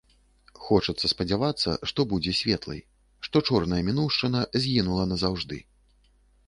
[0.67, 2.81] Хочацца спадзявацца, што будзе светлай,
[3.29, 5.57] што чорная мінуўшчына згінула назаўжды.